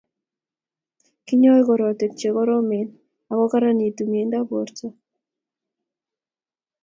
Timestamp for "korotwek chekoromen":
1.67-2.87